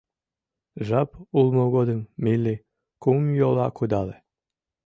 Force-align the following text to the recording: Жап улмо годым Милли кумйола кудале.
Жап 0.87 1.09
улмо 1.37 1.65
годым 1.75 2.01
Милли 2.23 2.55
кумйола 3.01 3.67
кудале. 3.77 4.17